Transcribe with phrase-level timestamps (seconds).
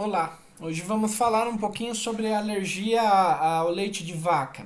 [0.00, 4.64] Olá, hoje vamos falar um pouquinho sobre alergia ao leite de vaca.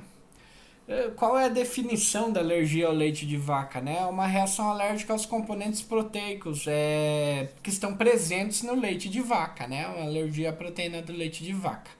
[0.86, 3.80] É, qual é a definição da alergia ao leite de vaca?
[3.80, 3.96] Né?
[3.98, 9.66] É uma reação alérgica aos componentes proteicos é, que estão presentes no leite de vaca,
[9.66, 9.86] né?
[9.86, 11.90] Uma alergia à proteína do leite de vaca.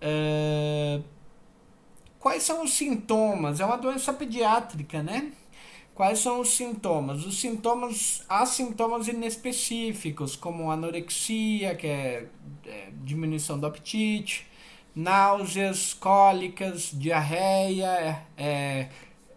[0.00, 1.02] É,
[2.18, 3.60] quais são os sintomas?
[3.60, 5.32] É uma doença pediátrica, né?
[5.98, 7.26] Quais são os sintomas?
[7.26, 12.28] Os sintomas, há sintomas inespecíficos, como anorexia, que é,
[12.64, 14.46] é diminuição do apetite,
[14.94, 18.88] náuseas, cólicas, diarreia, é, é,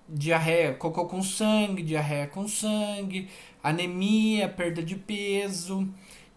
[0.08, 3.28] diarreia, cocô com sangue, diarreia com sangue,
[3.64, 5.90] anemia, perda de peso,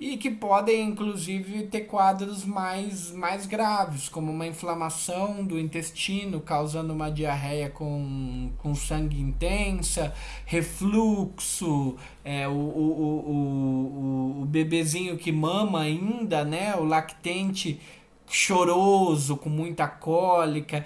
[0.04, 6.92] e que podem inclusive ter quadros mais, mais graves, como uma inflamação do intestino causando
[6.92, 10.12] uma diarreia com, com sangue intensa,
[10.45, 17.80] refluxo, é, o, o, o, o, bebezinho que mama ainda, né, o lactente
[18.28, 20.84] choroso, com muita cólica,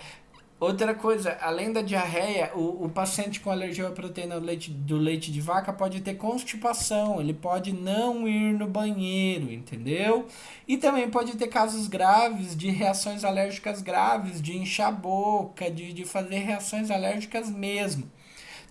[0.60, 4.96] Outra coisa, além da diarreia, o, o paciente com alergia à proteína do leite, do
[4.96, 10.26] leite de vaca pode ter constipação, ele pode não ir no banheiro, entendeu?
[10.66, 15.92] E também pode ter casos graves de reações alérgicas graves, de inchar a boca, de,
[15.92, 18.10] de fazer reações alérgicas mesmo.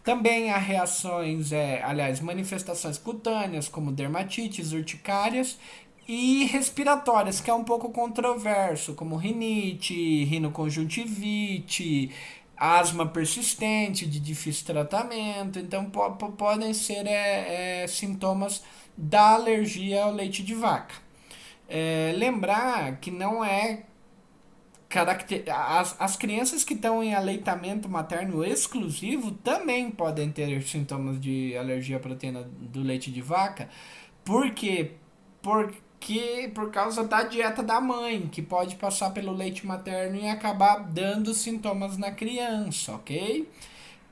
[0.03, 5.57] Também há reações, é, aliás, manifestações cutâneas, como dermatites, urticárias
[6.07, 12.11] e respiratórias, que é um pouco controverso, como rinite, rinoconjuntivite,
[12.55, 15.59] asma persistente de difícil tratamento.
[15.59, 18.63] Então, po podem ser é, é, sintomas
[18.95, 20.95] da alergia ao leite de vaca.
[21.67, 23.83] É, lembrar que não é
[24.87, 25.43] caracter...
[25.49, 31.97] as, as crianças que estão em aleitamento materno exclusivo também podem ter sintomas de alergia
[31.97, 33.69] à proteína do leite de vaca,
[34.23, 34.91] porque
[35.41, 40.27] por que por causa da dieta da mãe, que pode passar pelo leite materno e
[40.27, 43.47] acabar dando sintomas na criança, ok?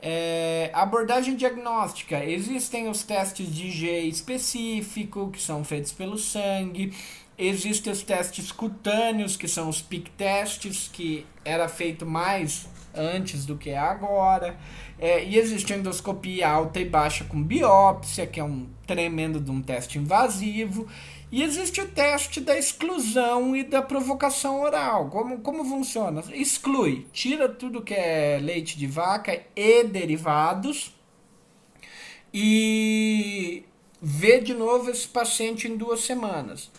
[0.02, 2.24] É, abordagem diagnóstica.
[2.24, 6.94] Existem os testes de G específico, que são feitos pelo sangue.
[7.38, 13.58] Existem os testes cutâneos, que são os PIC testes, que era feito mais antes do
[13.58, 14.56] que é agora.
[14.98, 19.52] É, e existe a endoscopia alta e baixa com biópsia, que é um tremendo de
[19.52, 20.88] um teste invasivo.
[21.32, 25.10] E existe o teste da exclusão e da provocação oral.
[25.10, 26.24] Como, como funciona?
[26.32, 30.94] Exclui, tira tudo que é leite de vaca e derivados
[32.34, 33.64] e
[34.02, 36.70] vê de novo esse paciente em duas semanas.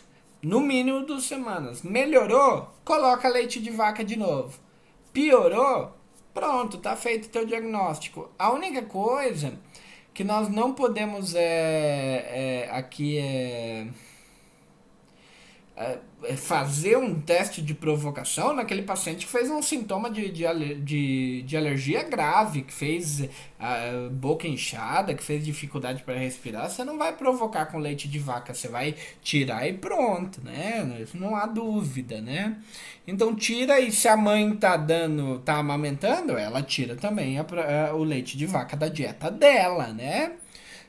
[0.42, 1.82] No mínimo duas semanas.
[1.82, 2.70] Melhorou?
[2.84, 4.58] Coloca leite de vaca de novo.
[5.12, 5.92] Piorou?
[6.32, 8.30] Pronto, tá feito o teu diagnóstico.
[8.38, 9.58] A única coisa
[10.12, 13.86] que nós não podemos é, é aqui é
[16.38, 20.44] fazer um teste de provocação naquele paciente que fez um sintoma de, de,
[20.82, 23.28] de, de alergia grave, que fez
[23.60, 28.18] a boca inchada, que fez dificuldade para respirar, você não vai provocar com leite de
[28.18, 30.98] vaca, você vai tirar e pronto, né?
[31.02, 32.56] Isso não há dúvida, né?
[33.06, 37.44] Então tira e se a mãe tá dando, tá amamentando, ela tira também a,
[37.90, 40.32] a, o leite de vaca da dieta dela, né?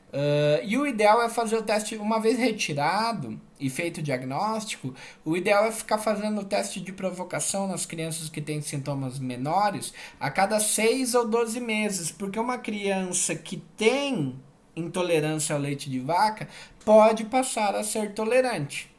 [0.07, 4.93] Uh, e o ideal é fazer o teste uma vez retirado e feito o diagnóstico.
[5.25, 9.93] O ideal é ficar fazendo o teste de provocação nas crianças que têm sintomas menores
[10.19, 14.39] a cada 6 ou 12 meses, porque uma criança que tem
[14.75, 16.47] intolerância ao leite de vaca
[16.85, 18.89] pode passar a ser tolerante,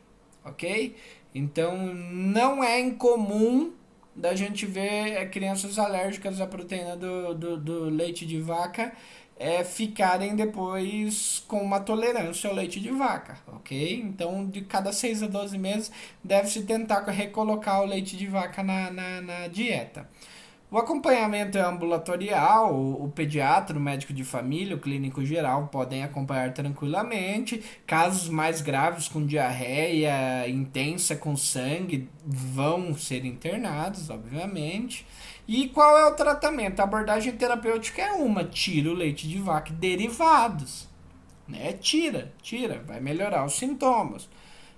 [0.45, 0.95] ok?
[1.35, 3.73] Então não é incomum
[4.19, 8.93] da gente ver crianças alérgicas à proteína do, do, do leite de vaca
[9.39, 14.01] é, ficarem depois com uma tolerância ao leite de vaca, ok?
[14.03, 15.93] Então, de cada 6 a 12 meses,
[16.25, 20.09] deve-se tentar recolocar o leite de vaca na, na, na dieta.
[20.71, 26.53] O acompanhamento é ambulatorial, o, pediatra, o médico de família, o clínico geral podem acompanhar
[26.53, 27.65] tranquilamente.
[27.87, 35.07] Casos mais graves com diarreia intensa com sangue vão ser internados, obviamente.
[35.47, 36.81] E qual é o tratamento?
[36.81, 40.87] A abordagem terapêutica é uma, tira o leite de vaca derivados.
[41.49, 41.73] Né?
[41.73, 44.29] Tira, tira, vai melhorar os sintomas.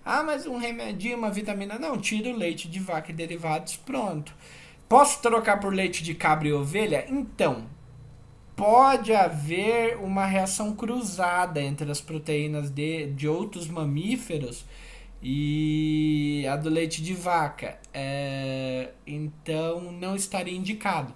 [0.05, 1.81] Ah, mas um remedinho, uma vitamina.
[1.81, 4.33] Não, tira o leite de vaca e derivados, pronto.
[4.91, 7.07] Posso trocar por leite de cabra e ovelha?
[7.09, 7.65] Então,
[8.57, 14.65] pode haver uma reação cruzada entre as proteínas de, de outros mamíferos
[15.23, 17.79] e a do leite de vaca.
[17.95, 21.15] É, então não estaria indicado.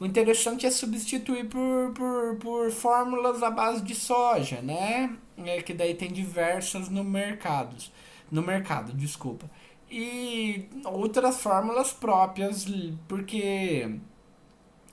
[0.00, 5.14] O interessante é substituir por, por, por fórmulas à base de soja, né?
[5.44, 7.76] É, que daí tem diversas no mercado.
[8.30, 9.50] No mercado, desculpa.
[9.90, 12.66] E outras fórmulas próprias,
[13.08, 13.98] porque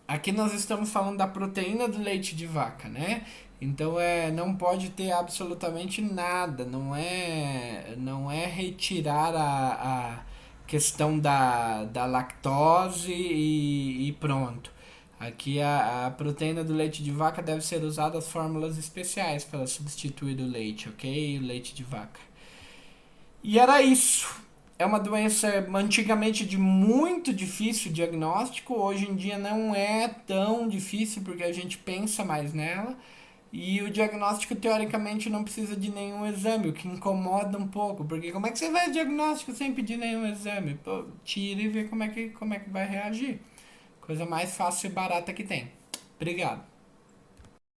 [0.08, 3.26] aqui nós estamos falando da proteína do leite de vaca, né?
[3.62, 10.20] Então é, não pode ter absolutamente nada, não é, não é retirar a, a
[10.68, 14.72] questão da, da lactose e, e pronto.
[15.20, 19.66] Aqui a, a proteína do leite de vaca deve ser usada as fórmulas especiais para
[19.66, 21.40] substituir o leite, ok?
[21.40, 22.20] O leite de vaca.
[23.44, 24.47] E era isso.
[24.80, 31.24] É uma doença antigamente de muito difícil diagnóstico, hoje em dia não é tão difícil
[31.24, 32.96] porque a gente pensa mais nela.
[33.52, 38.32] E o diagnóstico, teoricamente, não precisa de nenhum exame, o que incomoda um pouco, porque
[38.32, 40.76] como é que você vai diagnóstico sem pedir nenhum exame?
[40.84, 43.40] Pô, tira e vê como é, que, como é que vai reagir.
[44.02, 45.72] Coisa mais fácil e barata que tem.
[46.18, 46.77] Obrigado.